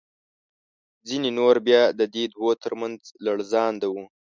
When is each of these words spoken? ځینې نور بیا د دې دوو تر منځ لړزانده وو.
ځینې 1.07 1.29
نور 1.39 1.55
بیا 1.67 1.83
د 1.99 2.01
دې 2.13 2.23
دوو 2.33 2.49
تر 2.63 2.71
منځ 2.81 2.99
لړزانده 3.25 3.87
وو. 3.93 4.03